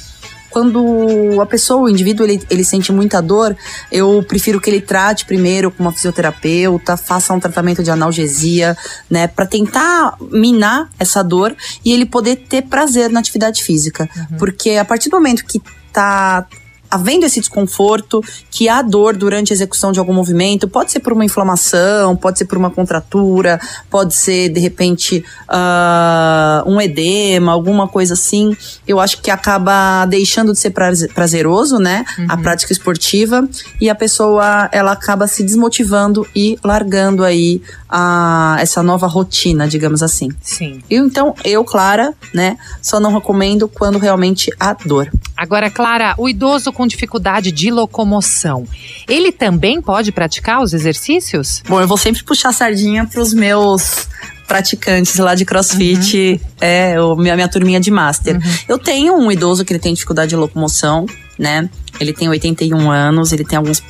quando 0.49 1.39
a 1.41 1.45
pessoa, 1.45 1.83
o 1.83 1.89
indivíduo, 1.89 2.25
ele, 2.25 2.41
ele 2.49 2.63
sente 2.63 2.91
muita 2.91 3.21
dor, 3.21 3.55
eu 3.91 4.23
prefiro 4.27 4.59
que 4.59 4.69
ele 4.69 4.81
trate 4.81 5.25
primeiro 5.25 5.71
com 5.71 5.83
uma 5.83 5.91
fisioterapeuta, 5.91 6.97
faça 6.97 7.33
um 7.33 7.39
tratamento 7.39 7.83
de 7.83 7.91
analgesia, 7.91 8.75
né, 9.09 9.27
para 9.27 9.45
tentar 9.45 10.15
minar 10.19 10.89
essa 10.97 11.23
dor 11.23 11.55
e 11.83 11.91
ele 11.91 12.05
poder 12.05 12.37
ter 12.37 12.63
prazer 12.63 13.09
na 13.09 13.19
atividade 13.19 13.63
física. 13.63 14.09
Uhum. 14.15 14.37
Porque 14.37 14.71
a 14.71 14.85
partir 14.85 15.09
do 15.09 15.17
momento 15.17 15.45
que 15.45 15.61
tá 15.91 16.45
havendo 16.89 17.25
esse 17.25 17.39
desconforto, 17.39 18.23
que 18.49 18.67
há 18.69 18.81
dor 18.81 19.15
durante 19.15 19.51
a 19.51 19.55
execução 19.55 19.91
de 19.91 19.99
algum 19.99 20.13
movimento, 20.13 20.67
pode 20.67 20.91
ser 20.91 20.99
por 20.99 21.13
uma 21.13 21.25
inflamação, 21.25 22.15
pode 22.15 22.39
ser 22.39 22.45
por 22.45 22.57
uma 22.57 22.69
contratura, 22.69 23.59
pode 23.89 24.15
ser 24.15 24.49
de 24.49 24.59
repente 24.59 25.23
uh, 25.49 26.69
um 26.69 26.79
edema, 26.81 27.51
alguma 27.51 27.87
coisa 27.87 28.13
assim. 28.13 28.55
Eu 28.87 28.99
acho 28.99 29.21
que 29.21 29.29
acaba 29.29 30.05
deixando 30.05 30.53
de 30.53 30.59
ser 30.59 30.71
prazeroso, 31.13 31.77
né? 31.79 32.05
Uhum. 32.17 32.25
A 32.29 32.37
prática 32.37 32.71
esportiva 32.71 33.47
e 33.79 33.89
a 33.89 33.95
pessoa 33.95 34.69
ela 34.71 34.91
acaba 34.91 35.27
se 35.27 35.43
desmotivando 35.43 36.27
e 36.35 36.57
largando 36.63 37.23
aí 37.23 37.61
a, 37.89 38.57
essa 38.59 38.81
nova 38.83 39.07
rotina, 39.07 39.67
digamos 39.67 40.03
assim. 40.03 40.29
Sim. 40.41 40.81
E 40.89 40.95
então 40.95 41.35
eu, 41.43 41.63
Clara, 41.63 42.13
né? 42.33 42.57
Só 42.81 42.99
não 42.99 43.13
recomendo 43.13 43.67
quando 43.67 43.97
realmente 43.97 44.51
há 44.59 44.73
dor. 44.73 45.09
Agora, 45.37 45.69
Clara, 45.69 46.15
o 46.17 46.27
idoso 46.27 46.73
com 46.73 46.87
dificuldade 46.87 47.51
de 47.51 47.69
locomoção, 47.69 48.65
ele 49.07 49.31
também 49.31 49.79
pode 49.79 50.11
praticar 50.11 50.63
os 50.63 50.73
exercícios? 50.73 51.61
Bom, 51.69 51.79
eu 51.79 51.87
vou 51.87 51.97
sempre 51.97 52.23
puxar 52.23 52.49
a 52.49 52.53
sardinha 52.53 53.05
para 53.05 53.21
os 53.21 53.35
meus 53.35 54.07
praticantes 54.47 55.15
lá 55.17 55.35
de 55.35 55.45
crossfit, 55.45 56.17
uhum. 56.17 56.39
é, 56.59 56.95
minha, 57.17 57.35
minha 57.35 57.47
turminha 57.47 57.79
de 57.79 57.91
master. 57.91 58.37
Uhum. 58.37 58.41
Eu 58.67 58.79
tenho 58.79 59.13
um 59.15 59.31
idoso 59.31 59.63
que 59.63 59.71
ele 59.71 59.79
tem 59.79 59.93
dificuldade 59.93 60.29
de 60.29 60.35
locomoção, 60.35 61.05
né? 61.37 61.69
Ele 61.99 62.13
tem 62.13 62.27
81 62.27 62.89
anos, 62.89 63.31
ele 63.31 63.45
tem 63.45 63.57
alguns 63.57 63.83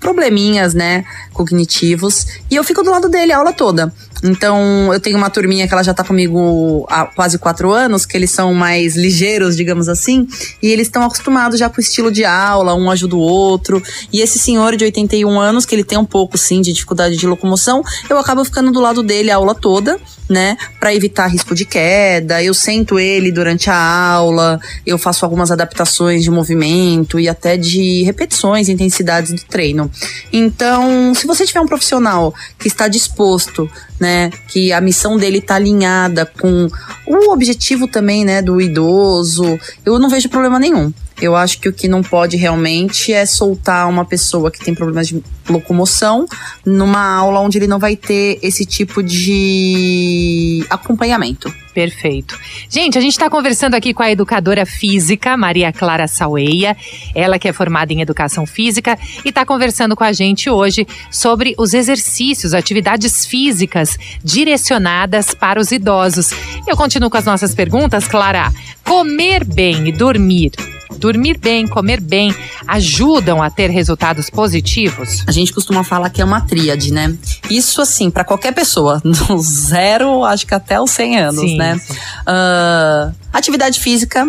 probleminhas, 0.00 0.72
né, 0.72 1.04
cognitivos, 1.32 2.26
e 2.50 2.56
eu 2.56 2.64
fico 2.64 2.82
do 2.82 2.90
lado 2.90 3.08
dele 3.08 3.32
a 3.32 3.36
aula 3.36 3.52
toda. 3.52 3.92
Então, 4.22 4.92
eu 4.92 5.00
tenho 5.00 5.16
uma 5.16 5.30
turminha 5.30 5.66
que 5.66 5.72
ela 5.72 5.82
já 5.82 5.94
tá 5.94 6.04
comigo 6.04 6.86
há 6.90 7.06
quase 7.06 7.38
quatro 7.38 7.72
anos, 7.72 8.04
que 8.04 8.16
eles 8.16 8.30
são 8.30 8.52
mais 8.52 8.96
ligeiros, 8.96 9.56
digamos 9.56 9.88
assim, 9.88 10.26
e 10.62 10.68
eles 10.68 10.88
estão 10.88 11.02
acostumados 11.02 11.58
já 11.58 11.68
com 11.68 11.78
o 11.78 11.80
estilo 11.80 12.10
de 12.10 12.24
aula, 12.24 12.74
um 12.74 12.90
ajuda 12.90 13.16
o 13.16 13.20
outro. 13.20 13.82
E 14.12 14.20
esse 14.20 14.38
senhor 14.38 14.76
de 14.76 14.84
81 14.84 15.40
anos, 15.40 15.64
que 15.64 15.74
ele 15.74 15.84
tem 15.84 15.98
um 15.98 16.04
pouco, 16.04 16.36
sim, 16.36 16.60
de 16.60 16.72
dificuldade 16.72 17.16
de 17.16 17.26
locomoção, 17.26 17.82
eu 18.08 18.18
acabo 18.18 18.44
ficando 18.44 18.70
do 18.70 18.80
lado 18.80 19.02
dele 19.02 19.30
a 19.30 19.36
aula 19.36 19.54
toda, 19.54 19.98
né, 20.28 20.56
para 20.78 20.94
evitar 20.94 21.26
risco 21.26 21.54
de 21.54 21.64
queda. 21.64 22.42
Eu 22.42 22.54
sento 22.54 22.98
ele 22.98 23.32
durante 23.32 23.68
a 23.68 23.76
aula, 23.76 24.60
eu 24.86 24.96
faço 24.96 25.24
algumas 25.24 25.50
adaptações 25.50 26.22
de 26.22 26.30
movimento 26.30 27.18
e 27.18 27.28
até 27.28 27.56
de 27.56 28.02
repetições, 28.04 28.68
intensidades 28.68 29.32
do 29.32 29.42
treino. 29.42 29.90
Então, 30.32 31.12
se 31.14 31.26
você 31.26 31.44
tiver 31.44 31.60
um 31.60 31.66
profissional 31.66 32.32
que 32.58 32.68
está 32.68 32.86
disposto 32.86 33.68
né? 34.00 34.30
Que 34.48 34.72
a 34.72 34.80
missão 34.80 35.18
dele 35.18 35.38
está 35.38 35.56
alinhada 35.56 36.24
com 36.24 36.66
o 37.06 37.32
objetivo 37.32 37.86
também, 37.86 38.24
né, 38.24 38.40
do 38.40 38.60
idoso. 38.60 39.60
Eu 39.84 39.98
não 39.98 40.08
vejo 40.08 40.28
problema 40.28 40.58
nenhum. 40.58 40.90
Eu 41.20 41.36
acho 41.36 41.60
que 41.60 41.68
o 41.68 41.72
que 41.72 41.86
não 41.86 42.02
pode 42.02 42.38
realmente 42.38 43.12
é 43.12 43.26
soltar 43.26 43.86
uma 43.88 44.06
pessoa 44.06 44.50
que 44.50 44.64
tem 44.64 44.74
problemas 44.74 45.08
de 45.08 45.22
locomoção 45.48 46.24
numa 46.64 47.14
aula 47.14 47.40
onde 47.40 47.58
ele 47.58 47.66
não 47.66 47.78
vai 47.78 47.94
ter 47.94 48.38
esse 48.42 48.64
tipo 48.64 49.02
de 49.02 50.64
acompanhamento. 50.70 51.52
Perfeito. 51.80 52.38
Gente, 52.68 52.98
a 52.98 53.00
gente 53.00 53.12
está 53.12 53.30
conversando 53.30 53.72
aqui 53.74 53.94
com 53.94 54.02
a 54.02 54.10
educadora 54.10 54.66
física, 54.66 55.34
Maria 55.34 55.72
Clara 55.72 56.06
Saueia, 56.06 56.76
ela 57.14 57.38
que 57.38 57.48
é 57.48 57.54
formada 57.54 57.90
em 57.90 58.02
educação 58.02 58.44
física 58.44 58.98
e 59.24 59.30
está 59.30 59.46
conversando 59.46 59.96
com 59.96 60.04
a 60.04 60.12
gente 60.12 60.50
hoje 60.50 60.86
sobre 61.10 61.54
os 61.56 61.72
exercícios, 61.72 62.52
atividades 62.52 63.24
físicas 63.24 63.98
direcionadas 64.22 65.32
para 65.32 65.58
os 65.58 65.72
idosos. 65.72 66.32
Eu 66.68 66.76
continuo 66.76 67.08
com 67.08 67.16
as 67.16 67.24
nossas 67.24 67.54
perguntas, 67.54 68.06
Clara. 68.06 68.52
Comer 68.84 69.42
bem 69.42 69.88
e 69.88 69.92
dormir 69.92 70.52
dormir 70.98 71.38
bem, 71.38 71.66
comer 71.66 72.00
bem, 72.00 72.34
ajudam 72.66 73.42
a 73.42 73.50
ter 73.50 73.70
resultados 73.70 74.30
positivos? 74.30 75.24
A 75.26 75.32
gente 75.32 75.52
costuma 75.52 75.84
falar 75.84 76.10
que 76.10 76.20
é 76.20 76.24
uma 76.24 76.40
tríade, 76.40 76.92
né? 76.92 77.14
Isso, 77.48 77.80
assim, 77.80 78.10
para 78.10 78.24
qualquer 78.24 78.52
pessoa, 78.52 79.00
do 79.04 79.38
zero, 79.38 80.24
acho 80.24 80.46
que 80.46 80.54
até 80.54 80.80
os 80.80 80.90
100 80.90 81.18
anos, 81.18 81.40
sim, 81.40 81.56
né? 81.56 81.78
Sim. 81.78 81.94
Uh, 81.94 83.14
atividade 83.32 83.80
física, 83.80 84.26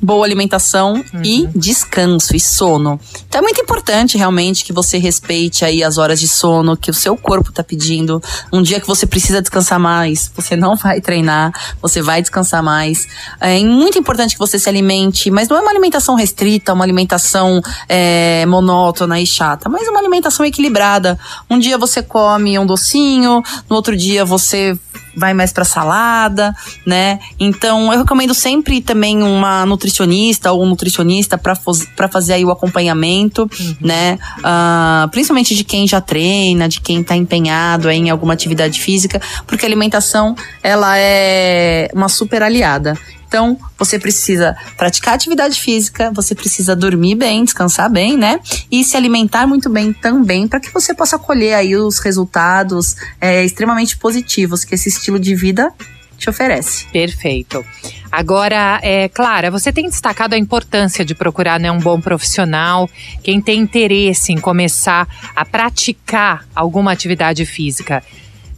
boa 0.00 0.24
alimentação 0.24 0.94
uhum. 0.94 1.22
e 1.22 1.48
descanso 1.54 2.34
e 2.34 2.40
sono. 2.40 2.98
Então 3.28 3.40
é 3.40 3.42
muito 3.42 3.60
importante 3.60 4.18
realmente 4.18 4.64
que 4.64 4.72
você 4.72 4.98
respeite 4.98 5.64
aí 5.64 5.82
as 5.82 5.98
horas 5.98 6.20
de 6.20 6.28
sono 6.28 6.76
que 6.76 6.90
o 6.90 6.94
seu 6.94 7.16
corpo 7.16 7.52
tá 7.52 7.62
pedindo. 7.62 8.22
Um 8.52 8.62
dia 8.62 8.80
que 8.80 8.86
você 8.86 9.06
precisa 9.06 9.40
descansar 9.40 9.78
mais, 9.78 10.30
você 10.34 10.56
não 10.56 10.76
vai 10.76 11.00
treinar, 11.00 11.52
você 11.80 12.02
vai 12.02 12.20
descansar 12.20 12.62
mais. 12.62 13.06
É 13.40 13.58
muito 13.60 13.98
importante 13.98 14.34
que 14.34 14.38
você 14.38 14.58
se 14.58 14.68
alimente, 14.68 15.30
mas 15.30 15.48
não 15.48 15.56
é 15.56 15.60
uma 15.60 15.70
alimentação 15.70 16.14
restrita, 16.14 16.72
uma 16.72 16.84
alimentação 16.84 17.60
é, 17.88 18.44
monótona 18.46 19.20
e 19.20 19.26
chata, 19.26 19.68
mas 19.68 19.88
uma 19.88 19.98
alimentação 19.98 20.44
equilibrada. 20.44 21.18
Um 21.48 21.58
dia 21.58 21.78
você 21.78 22.02
come 22.02 22.58
um 22.58 22.66
docinho, 22.66 23.42
no 23.68 23.76
outro 23.76 23.96
dia 23.96 24.24
você 24.24 24.78
vai 25.16 25.34
mais 25.34 25.52
para 25.52 25.64
salada, 25.64 26.54
né? 26.86 27.18
Então 27.38 27.92
eu 27.92 27.98
recomendo 27.98 28.34
sempre 28.34 28.80
também 28.80 29.22
uma 29.22 29.64
nutricionista 29.66 30.52
ou 30.52 30.62
um 30.62 30.66
nutricionista 30.66 31.38
para 31.38 32.08
fazer 32.08 32.34
aí 32.34 32.44
o 32.44 32.50
acompanhamento, 32.50 33.42
uhum. 33.42 33.76
né? 33.80 34.18
Uh, 34.38 35.08
principalmente 35.10 35.54
de 35.54 35.64
quem 35.64 35.86
já 35.86 36.00
treina, 36.00 36.68
de 36.68 36.80
quem 36.80 37.00
está 37.00 37.16
empenhado 37.16 37.90
em 37.90 38.10
alguma 38.10 38.32
atividade 38.32 38.80
física, 38.80 39.20
porque 39.46 39.64
a 39.64 39.68
alimentação 39.68 40.34
ela 40.62 40.98
é 40.98 41.88
uma 41.94 42.08
super 42.08 42.42
aliada. 42.42 42.98
Então, 43.34 43.58
você 43.76 43.98
precisa 43.98 44.56
praticar 44.76 45.14
atividade 45.14 45.60
física, 45.60 46.08
você 46.14 46.36
precisa 46.36 46.76
dormir 46.76 47.16
bem, 47.16 47.42
descansar 47.42 47.90
bem, 47.90 48.16
né? 48.16 48.38
E 48.70 48.84
se 48.84 48.96
alimentar 48.96 49.44
muito 49.44 49.68
bem 49.68 49.92
também, 49.92 50.46
para 50.46 50.60
que 50.60 50.72
você 50.72 50.94
possa 50.94 51.18
colher 51.18 51.54
aí 51.54 51.74
os 51.74 51.98
resultados 51.98 52.94
é, 53.20 53.44
extremamente 53.44 53.96
positivos 53.96 54.62
que 54.62 54.76
esse 54.76 54.88
estilo 54.88 55.18
de 55.18 55.34
vida 55.34 55.72
te 56.16 56.30
oferece. 56.30 56.86
Perfeito. 56.92 57.64
Agora, 58.12 58.78
é, 58.84 59.08
Clara, 59.08 59.50
você 59.50 59.72
tem 59.72 59.86
destacado 59.86 60.36
a 60.36 60.38
importância 60.38 61.04
de 61.04 61.12
procurar 61.12 61.58
né, 61.58 61.72
um 61.72 61.80
bom 61.80 62.00
profissional, 62.00 62.88
quem 63.20 63.40
tem 63.40 63.58
interesse 63.58 64.32
em 64.32 64.38
começar 64.38 65.08
a 65.34 65.44
praticar 65.44 66.46
alguma 66.54 66.92
atividade 66.92 67.44
física 67.44 68.00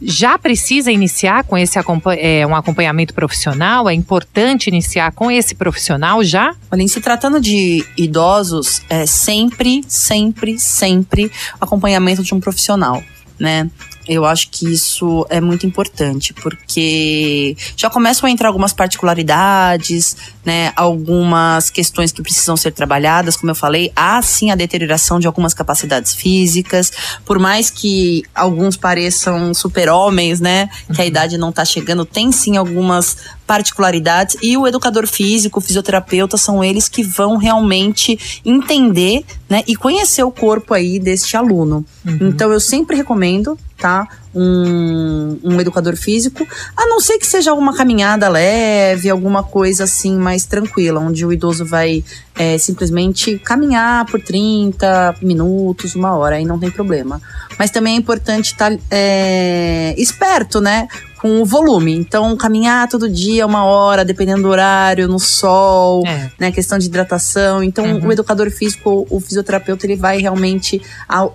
já 0.01 0.37
precisa 0.37 0.91
iniciar 0.91 1.43
com 1.43 1.57
esse 1.57 1.77
é, 2.17 2.45
um 2.45 2.55
acompanhamento 2.55 3.13
profissional? 3.13 3.89
É 3.89 3.93
importante 3.93 4.67
iniciar 4.67 5.11
com 5.11 5.31
esse 5.31 5.55
profissional 5.55 6.23
já? 6.23 6.55
Olha, 6.71 6.81
em 6.81 6.87
se 6.87 7.01
tratando 7.01 7.39
de 7.39 7.85
idosos, 7.97 8.81
é 8.89 9.05
sempre, 9.05 9.83
sempre, 9.87 10.59
sempre 10.59 11.31
acompanhamento 11.59 12.23
de 12.23 12.33
um 12.33 12.39
profissional, 12.39 13.03
né? 13.39 13.69
Eu 14.07 14.25
acho 14.25 14.49
que 14.49 14.71
isso 14.71 15.25
é 15.29 15.41
muito 15.41 15.65
importante, 15.65 16.33
porque 16.33 17.55
já 17.75 17.89
começam 17.89 18.27
a 18.27 18.31
entrar 18.31 18.47
algumas 18.47 18.73
particularidades, 18.73 20.15
né? 20.45 20.71
Algumas 20.75 21.69
questões 21.69 22.11
que 22.11 22.21
precisam 22.21 22.55
ser 22.55 22.71
trabalhadas, 22.71 23.35
como 23.35 23.51
eu 23.51 23.55
falei, 23.55 23.91
há 23.95 24.21
sim 24.21 24.51
a 24.51 24.55
deterioração 24.55 25.19
de 25.19 25.27
algumas 25.27 25.53
capacidades 25.53 26.13
físicas, 26.13 26.91
por 27.25 27.37
mais 27.39 27.69
que 27.69 28.23
alguns 28.33 28.77
pareçam 28.77 29.53
super-homens, 29.53 30.39
né? 30.39 30.69
Que 30.93 31.01
a 31.01 31.03
uhum. 31.03 31.09
idade 31.09 31.37
não 31.37 31.49
está 31.49 31.65
chegando, 31.65 32.05
tem 32.05 32.31
sim 32.31 32.57
algumas 32.57 33.17
particularidades 33.45 34.35
e 34.41 34.57
o 34.57 34.67
educador 34.67 35.07
físico, 35.07 35.59
o 35.59 35.61
fisioterapeuta 35.61 36.35
são 36.35 36.61
eles 36.61 36.89
que 36.89 37.01
vão 37.01 37.37
realmente 37.37 38.41
entender, 38.45 39.23
né, 39.49 39.63
e 39.65 39.75
conhecer 39.75 40.23
o 40.23 40.31
corpo 40.31 40.73
aí 40.73 40.99
deste 40.99 41.37
aluno. 41.37 41.85
Uhum. 42.05 42.27
Então 42.27 42.51
eu 42.51 42.59
sempre 42.59 42.97
recomendo, 42.97 43.57
tá? 43.77 44.07
Um, 44.33 45.39
um 45.43 45.59
educador 45.59 45.95
físico, 45.95 46.45
a 46.75 46.85
não 46.87 46.99
ser 46.99 47.17
que 47.17 47.25
seja 47.25 47.51
alguma 47.51 47.75
caminhada 47.75 48.27
leve, 48.27 49.09
alguma 49.09 49.43
coisa 49.43 49.85
assim 49.85 50.15
mais 50.17 50.45
tranquila, 50.45 50.99
onde 50.99 51.25
o 51.25 51.33
idoso 51.33 51.65
vai 51.65 52.03
é, 52.35 52.57
simplesmente 52.57 53.39
caminhar 53.39 54.05
por 54.05 54.21
30 54.21 55.15
minutos, 55.21 55.95
uma 55.95 56.15
hora, 56.15 56.35
aí 56.35 56.45
não 56.45 56.59
tem 56.59 56.69
problema. 56.69 57.21
Mas 57.57 57.71
também 57.71 57.95
é 57.95 57.97
importante 57.97 58.51
estar 58.51 58.71
tá, 58.71 58.79
é, 58.91 59.95
esperto, 59.97 60.61
né? 60.61 60.87
Com 61.17 61.41
o 61.41 61.45
volume. 61.45 61.93
Então, 61.93 62.35
caminhar 62.37 62.87
todo 62.87 63.09
dia, 63.09 63.45
uma 63.45 63.63
hora, 63.63 64.05
dependendo 64.05 64.43
do 64.43 64.49
horário, 64.49 65.07
no 65.07 65.19
sol, 65.19 66.03
é. 66.05 66.29
né? 66.39 66.51
Questão 66.51 66.77
de 66.77 66.85
hidratação. 66.85 67.63
Então, 67.63 67.85
uhum. 67.85 68.07
o 68.07 68.11
educador 68.11 68.49
físico, 68.51 69.07
o 69.09 69.19
fisioterapeuta, 69.19 69.85
ele 69.85 69.95
vai 69.95 70.19
realmente 70.19 70.81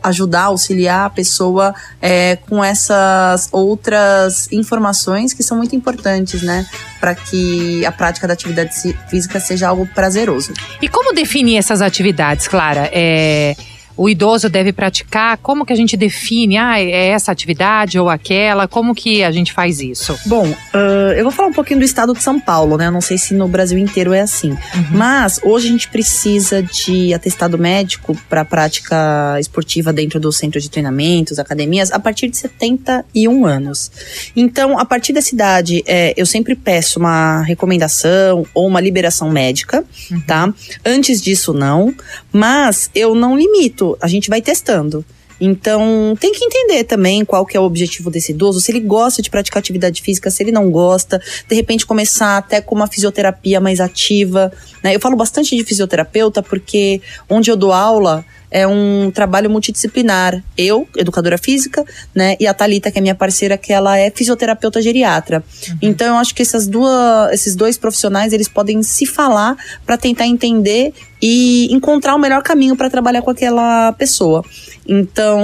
ajudar, 0.03 0.45
auxiliar 0.45 1.07
a 1.07 1.11
pessoa 1.11 1.75
é, 2.01 2.37
com 2.37 2.63
essas 2.63 3.49
outras 3.51 4.51
informações 4.53 5.33
que 5.33 5.43
são 5.43 5.57
muito 5.57 5.75
importantes, 5.75 6.43
né? 6.43 6.67
Para 7.01 7.15
que 7.15 7.85
a 7.85 7.93
prática 7.93 8.27
da 8.27 8.35
atividade 8.35 8.73
física 9.09 9.41
seja 9.41 9.69
algo 9.69 9.87
prazeroso. 9.87 10.53
E 10.81 10.89
como 10.89 11.13
definir 11.13 11.57
essas 11.57 11.83
atividades, 11.83 12.47
Clara? 12.47 12.89
É 12.93 13.57
o 14.03 14.09
idoso 14.09 14.49
deve 14.49 14.73
praticar? 14.73 15.37
Como 15.37 15.65
que 15.65 15.73
a 15.73 15.77
gente 15.77 15.97
define? 15.97 16.59
Ah, 16.59 16.81
é 16.81 17.11
essa 17.11 17.31
atividade 17.31 18.01
ou 18.01 18.09
aquela? 18.09 18.67
Como 18.67 18.97
que 18.97 19.23
a 19.23 19.31
gente 19.31 19.53
faz 19.53 19.79
isso? 19.79 20.19
Bom, 20.27 20.49
uh, 20.49 21.13
eu 21.17 21.23
vou 21.23 21.31
falar 21.31 21.47
um 21.47 21.53
pouquinho 21.53 21.79
do 21.79 21.85
estado 21.85 22.13
de 22.13 22.21
São 22.21 22.41
Paulo, 22.41 22.77
né? 22.77 22.89
Eu 22.89 22.91
não 22.91 23.01
sei 23.01 23.17
se 23.17 23.33
no 23.33 23.47
Brasil 23.47 23.79
inteiro 23.79 24.13
é 24.13 24.21
assim. 24.21 24.51
Uhum. 24.51 24.87
Mas 24.91 25.39
hoje 25.45 25.69
a 25.69 25.71
gente 25.71 25.89
precisa 25.89 26.61
de 26.65 27.15
atestado 27.15 27.57
médico 27.57 28.17
para 28.29 28.45
prática 28.45 29.39
esportiva 29.39 29.93
dentro 29.93 30.19
do 30.19 30.33
centro 30.33 30.61
de 30.61 30.69
treinamentos, 30.69 31.39
academias, 31.39 31.93
a 31.93 32.01
partir 32.01 32.29
de 32.29 32.37
71 32.39 33.47
anos. 33.47 33.89
Então, 34.35 34.81
a 34.81 34.85
partir 34.85 35.13
dessa 35.13 35.33
idade, 35.33 35.81
é, 35.87 36.13
eu 36.17 36.27
sempre 36.27 36.57
peço 36.57 36.99
uma 36.99 37.43
recomendação 37.43 38.45
ou 38.53 38.67
uma 38.67 38.81
liberação 38.81 39.31
médica, 39.31 39.85
uhum. 40.11 40.21
tá? 40.23 40.53
Antes 40.85 41.23
disso, 41.23 41.53
não. 41.53 41.95
Mas 42.33 42.91
eu 42.97 43.15
não 43.15 43.37
limito 43.37 43.92
a 44.01 44.09
gente 44.09 44.29
vai 44.29 44.41
testando. 44.41 45.05
Então, 45.45 46.17
tem 46.21 46.33
que 46.33 46.45
entender 46.45 46.85
também 46.85 47.25
qual 47.25 47.45
que 47.45 47.57
é 47.57 47.61
o 47.61 47.65
objetivo 47.65 48.11
desse 48.11 48.31
idoso, 48.31 48.61
se 48.61 48.71
ele 48.71 48.79
gosta 48.79 49.21
de 49.21 49.29
praticar 49.29 49.59
atividade 49.59 50.01
física, 50.01 50.31
se 50.31 50.41
ele 50.41 50.53
não 50.53 50.71
gosta, 50.71 51.21
de 51.49 51.55
repente 51.57 51.85
começar 51.85 52.37
até 52.37 52.61
com 52.61 52.77
uma 52.77 52.87
fisioterapia 52.87 53.61
mais 53.61 53.81
ativa, 53.81 54.53
né? 54.85 54.95
Eu 54.95 55.01
falo 55.01 55.17
bastante 55.17 55.57
de 55.57 55.65
fisioterapeuta 55.65 56.45
porque 56.45 57.01
onde 57.29 57.51
eu 57.51 57.57
dou 57.57 57.73
aula, 57.73 58.25
é 58.53 58.67
um 58.67 59.11
trabalho 59.11 59.51
multidisciplinar. 59.51 60.43
Eu, 60.57 60.87
educadora 60.97 61.39
física, 61.39 61.85
né, 62.15 62.37
e 62.39 62.47
a 62.47 62.53
Talita, 62.53 62.91
que 62.91 62.99
é 62.99 63.01
minha 63.01 63.15
parceira, 63.15 63.57
que 63.57 63.73
ela 63.73 63.99
é 63.99 64.11
fisioterapeuta 64.11 64.81
geriatra. 64.81 65.43
Uhum. 65.69 65.79
Então 65.81 66.07
eu 66.07 66.17
acho 66.17 66.35
que 66.35 66.43
essas 66.43 66.69
duas, 66.69 67.33
esses 67.33 67.57
dois 67.57 67.79
profissionais, 67.79 68.33
eles 68.33 68.49
podem 68.49 68.83
se 68.83 69.07
falar 69.07 69.57
para 69.87 69.97
tentar 69.97 70.27
entender 70.27 70.93
e 71.21 71.73
encontrar 71.73 72.15
o 72.15 72.19
melhor 72.19 72.43
caminho 72.43 72.77
para 72.77 72.91
trabalhar 72.91 73.23
com 73.23 73.31
aquela 73.31 73.93
pessoa. 73.93 74.45
Então, 74.87 75.41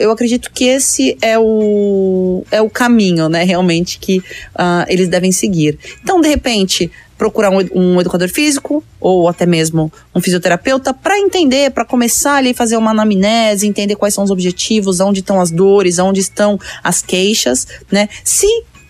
eu 0.00 0.10
acredito 0.10 0.50
que 0.50 0.64
esse 0.64 1.18
é 1.20 1.38
o, 1.38 2.42
é 2.50 2.62
o 2.62 2.70
caminho, 2.70 3.28
né, 3.28 3.44
realmente, 3.44 3.98
que 3.98 4.18
uh, 4.18 4.86
eles 4.88 5.08
devem 5.08 5.30
seguir. 5.30 5.78
Então, 6.02 6.20
de 6.20 6.28
repente, 6.28 6.90
procurar 7.16 7.50
um, 7.50 7.58
um, 7.74 8.00
educador 8.00 8.28
físico 8.28 8.84
ou 9.00 9.28
até 9.28 9.46
mesmo 9.46 9.92
um 10.14 10.20
fisioterapeuta 10.20 10.92
para 10.92 11.18
entender, 11.18 11.70
para 11.70 11.84
começar 11.84 12.36
ali 12.36 12.52
fazer 12.52 12.76
uma 12.76 12.90
anamnese, 12.90 13.66
entender 13.66 13.96
quais 13.96 14.14
são 14.14 14.24
os 14.24 14.30
objetivos, 14.30 15.00
onde 15.00 15.20
estão 15.20 15.40
as 15.40 15.50
dores, 15.50 15.98
onde 15.98 16.20
estão 16.20 16.58
as 16.82 17.02
queixas, 17.02 17.66
né? 17.90 18.08
Se 18.22 18.46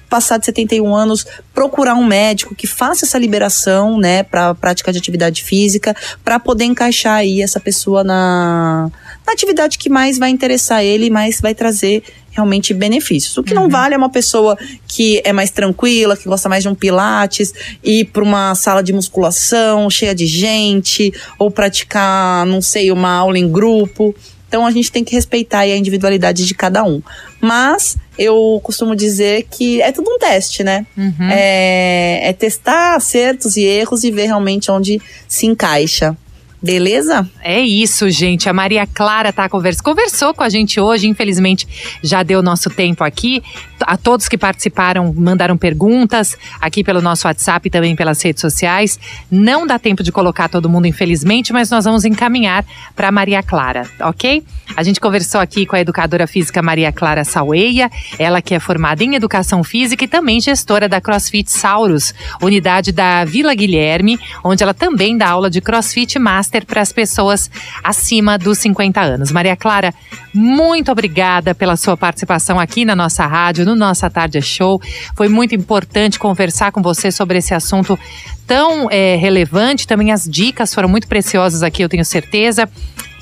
passar 0.08 0.38
de 0.38 0.46
71 0.46 0.94
anos, 0.94 1.26
procurar 1.52 1.94
um 1.94 2.06
médico 2.06 2.54
que 2.54 2.66
faça 2.66 3.04
essa 3.04 3.18
liberação, 3.18 3.98
né, 3.98 4.22
para 4.22 4.54
prática 4.54 4.92
de 4.92 4.98
atividade 4.98 5.42
física, 5.42 5.94
para 6.24 6.38
poder 6.38 6.64
encaixar 6.64 7.16
aí 7.16 7.42
essa 7.42 7.58
pessoa 7.58 8.04
na, 8.04 8.90
na 9.26 9.32
atividade 9.32 9.78
que 9.78 9.90
mais 9.90 10.16
vai 10.16 10.30
interessar 10.30 10.84
ele, 10.84 11.10
mais 11.10 11.40
vai 11.40 11.54
trazer 11.54 12.02
realmente 12.36 12.74
benefícios. 12.74 13.36
O 13.38 13.42
que 13.42 13.54
uhum. 13.54 13.62
não 13.62 13.68
vale 13.68 13.94
é 13.94 13.98
uma 13.98 14.10
pessoa 14.10 14.56
que 14.86 15.22
é 15.24 15.32
mais 15.32 15.50
tranquila, 15.50 16.16
que 16.16 16.28
gosta 16.28 16.48
mais 16.48 16.62
de 16.62 16.68
um 16.68 16.74
pilates, 16.74 17.52
ir 17.82 18.04
para 18.06 18.22
uma 18.22 18.54
sala 18.54 18.82
de 18.82 18.92
musculação 18.92 19.88
cheia 19.88 20.14
de 20.14 20.26
gente, 20.26 21.12
ou 21.38 21.50
praticar, 21.50 22.44
não 22.46 22.60
sei, 22.60 22.92
uma 22.92 23.10
aula 23.10 23.38
em 23.38 23.50
grupo. 23.50 24.14
Então 24.46 24.66
a 24.66 24.70
gente 24.70 24.92
tem 24.92 25.02
que 25.02 25.14
respeitar 25.14 25.60
a 25.60 25.76
individualidade 25.76 26.46
de 26.46 26.54
cada 26.54 26.84
um. 26.84 27.02
Mas 27.40 27.96
eu 28.18 28.60
costumo 28.62 28.94
dizer 28.94 29.46
que 29.50 29.80
é 29.80 29.90
tudo 29.90 30.10
um 30.10 30.18
teste, 30.18 30.62
né? 30.62 30.86
Uhum. 30.96 31.28
É, 31.30 32.28
é 32.28 32.32
testar 32.32 32.94
acertos 32.96 33.56
e 33.56 33.62
erros 33.62 34.04
e 34.04 34.10
ver 34.10 34.26
realmente 34.26 34.70
onde 34.70 35.00
se 35.26 35.46
encaixa. 35.46 36.16
Beleza? 36.62 37.28
É 37.42 37.60
isso, 37.60 38.08
gente. 38.10 38.48
A 38.48 38.52
Maria 38.52 38.86
Clara 38.86 39.32
tá 39.32 39.48
conversando, 39.48 39.84
conversou 39.84 40.32
com 40.32 40.42
a 40.42 40.48
gente 40.48 40.80
hoje. 40.80 41.06
Infelizmente, 41.06 41.68
já 42.02 42.22
deu 42.22 42.42
nosso 42.42 42.70
tempo 42.70 43.04
aqui. 43.04 43.42
A 43.82 43.96
todos 43.96 44.26
que 44.26 44.38
participaram, 44.38 45.12
mandaram 45.14 45.56
perguntas 45.56 46.36
aqui 46.60 46.82
pelo 46.82 47.02
nosso 47.02 47.28
WhatsApp 47.28 47.68
e 47.68 47.70
também 47.70 47.94
pelas 47.94 48.22
redes 48.22 48.40
sociais. 48.40 48.98
Não 49.30 49.66
dá 49.66 49.78
tempo 49.78 50.02
de 50.02 50.10
colocar 50.10 50.48
todo 50.48 50.68
mundo, 50.68 50.86
infelizmente, 50.86 51.52
mas 51.52 51.70
nós 51.70 51.84
vamos 51.84 52.04
encaminhar 52.04 52.64
para 52.94 53.12
Maria 53.12 53.42
Clara, 53.42 53.88
ok? 54.00 54.42
A 54.74 54.82
gente 54.82 54.98
conversou 54.98 55.40
aqui 55.40 55.66
com 55.66 55.76
a 55.76 55.80
educadora 55.80 56.26
física 56.26 56.62
Maria 56.62 56.90
Clara 56.90 57.22
Saueia, 57.24 57.90
ela 58.18 58.40
que 58.40 58.54
é 58.54 58.58
formada 58.58 59.04
em 59.04 59.14
educação 59.14 59.62
física 59.62 60.04
e 60.04 60.08
também 60.08 60.40
gestora 60.40 60.88
da 60.88 61.00
CrossFit 61.00 61.50
Saurus, 61.50 62.14
unidade 62.42 62.92
da 62.92 63.24
Vila 63.24 63.54
Guilherme, 63.54 64.18
onde 64.42 64.62
ela 64.62 64.74
também 64.74 65.16
dá 65.16 65.28
aula 65.28 65.50
de 65.50 65.60
CrossFit 65.60 66.18
Master 66.18 66.45
Master 66.46 66.64
para 66.64 66.80
as 66.80 66.92
pessoas 66.92 67.50
acima 67.82 68.38
dos 68.38 68.58
50 68.58 69.00
anos. 69.00 69.32
Maria 69.32 69.56
Clara, 69.56 69.92
muito 70.32 70.92
obrigada 70.92 71.54
pela 71.54 71.76
sua 71.76 71.96
participação 71.96 72.60
aqui 72.60 72.84
na 72.84 72.94
nossa 72.94 73.26
rádio, 73.26 73.64
no 73.64 73.74
Nossa 73.74 74.08
Tarde 74.08 74.40
Show. 74.40 74.80
Foi 75.16 75.28
muito 75.28 75.54
importante 75.54 76.18
conversar 76.18 76.70
com 76.70 76.80
você 76.80 77.10
sobre 77.10 77.38
esse 77.38 77.52
assunto 77.52 77.98
tão 78.46 78.88
é, 78.90 79.16
relevante. 79.16 79.86
Também 79.86 80.12
as 80.12 80.24
dicas 80.24 80.72
foram 80.72 80.88
muito 80.88 81.08
preciosas 81.08 81.62
aqui, 81.62 81.82
eu 81.82 81.88
tenho 81.88 82.04
certeza. 82.04 82.68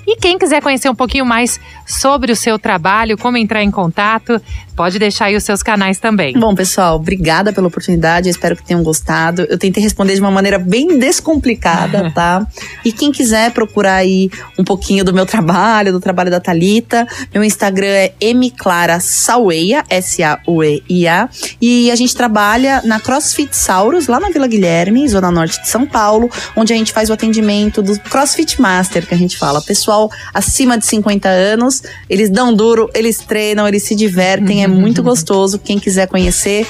E 0.06 0.16
quem 0.16 0.38
quiser 0.38 0.62
conhecer 0.62 0.88
um 0.88 0.94
pouquinho 0.94 1.24
mais 1.24 1.58
sobre 1.86 2.32
o 2.32 2.36
seu 2.36 2.58
trabalho, 2.58 3.16
como 3.16 3.36
entrar 3.36 3.62
em 3.62 3.70
contato, 3.70 4.40
pode 4.76 4.98
deixar 4.98 5.26
aí 5.26 5.36
os 5.36 5.44
seus 5.44 5.62
canais 5.62 5.98
também. 5.98 6.38
Bom, 6.38 6.54
pessoal, 6.54 6.96
obrigada 6.96 7.52
pela 7.52 7.68
oportunidade. 7.68 8.28
espero 8.28 8.56
que 8.56 8.64
tenham 8.64 8.82
gostado. 8.82 9.42
Eu 9.48 9.58
tentei 9.58 9.82
responder 9.82 10.14
de 10.14 10.20
uma 10.20 10.30
maneira 10.30 10.58
bem 10.58 10.98
descomplicada, 10.98 12.10
tá? 12.14 12.46
E 12.84 12.92
quem 12.92 13.12
quiser 13.12 13.52
procurar 13.52 13.96
aí 13.96 14.30
um 14.58 14.64
pouquinho 14.64 15.04
do 15.04 15.12
meu 15.12 15.26
trabalho, 15.26 15.92
do 15.92 16.00
trabalho 16.00 16.30
da 16.30 16.40
Talita, 16.40 17.06
meu 17.32 17.42
Instagram 17.42 17.86
é 17.88 18.12
mclarasaueia, 18.20 19.84
S-A-U-E-I-A. 19.88 21.28
E 21.60 21.90
a 21.90 21.96
gente 21.96 22.14
trabalha 22.14 22.82
na 22.84 23.00
CrossFit 23.00 23.56
Sauros, 23.56 24.06
lá 24.06 24.18
na 24.20 24.30
Vila 24.30 24.46
Guilherme, 24.46 25.06
zona 25.08 25.30
norte 25.30 25.60
de 25.60 25.68
São 25.68 25.86
Paulo, 25.86 26.30
onde 26.56 26.72
a 26.72 26.76
gente 26.76 26.92
faz 26.92 27.10
o 27.10 27.12
atendimento 27.12 27.82
do 27.82 27.98
CrossFit 28.00 28.60
Master, 28.60 29.06
que 29.06 29.14
a 29.14 29.18
gente 29.18 29.38
fala. 29.38 29.62
Pessoal 29.62 29.93
pessoal 29.94 30.10
acima 30.32 30.76
de 30.76 30.86
50 30.86 31.28
anos. 31.28 31.82
Eles 32.10 32.30
dão 32.30 32.54
duro, 32.54 32.90
eles 32.94 33.18
treinam, 33.18 33.66
eles 33.66 33.84
se 33.84 33.94
divertem, 33.94 34.64
é 34.64 34.66
muito 34.66 34.98
uhum. 34.98 35.04
gostoso. 35.14 35.58
Quem 35.58 35.78
quiser 35.78 36.08
conhecer, 36.08 36.66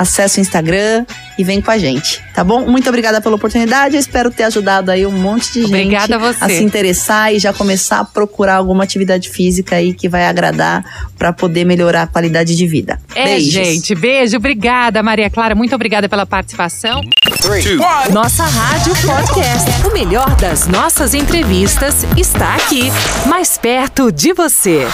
acesse 0.00 0.38
o 0.38 0.40
Instagram 0.40 1.04
e 1.38 1.44
vem 1.44 1.60
com 1.60 1.70
a 1.70 1.76
gente, 1.76 2.22
tá 2.34 2.42
bom? 2.42 2.66
Muito 2.66 2.88
obrigada 2.88 3.20
pela 3.20 3.36
oportunidade. 3.36 3.96
Eu 3.96 4.00
espero 4.00 4.30
ter 4.30 4.44
ajudado 4.44 4.90
aí 4.90 5.04
um 5.04 5.12
monte 5.12 5.52
de 5.52 5.64
obrigada 5.66 6.18
gente 6.18 6.42
a, 6.42 6.46
a, 6.46 6.48
se 6.48 6.64
interessar 6.64 7.34
e 7.34 7.38
já 7.38 7.52
começar 7.52 8.00
a 8.00 8.04
procurar 8.04 8.56
alguma 8.56 8.82
atividade 8.82 9.28
física 9.28 9.76
aí 9.76 9.92
que 9.92 10.08
vai 10.08 10.26
agradar 10.26 11.10
para 11.18 11.34
poder 11.34 11.66
melhorar 11.66 12.02
a 12.02 12.06
qualidade 12.06 12.56
de 12.56 12.66
vida. 12.66 12.98
É, 13.14 13.24
Beijos. 13.26 13.52
gente, 13.52 13.94
beijo, 13.94 14.38
obrigada, 14.38 15.02
Maria 15.02 15.28
Clara, 15.28 15.54
muito 15.54 15.74
obrigada 15.74 16.08
pela 16.08 16.24
participação. 16.24 17.02
Three, 17.42 17.76
Nossa 18.10 18.44
Rádio 18.44 18.94
Podcast. 18.94 19.86
O 19.86 19.92
melhor 19.92 20.34
das 20.36 20.66
nossas 20.66 21.12
entrevistas 21.12 22.06
está 22.16 22.54
aqui, 22.54 22.90
mais 23.26 23.58
perto 23.58 24.10
de 24.10 24.32
você. 24.32 24.86